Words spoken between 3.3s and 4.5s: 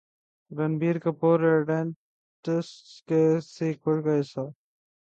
sequel کا حصہ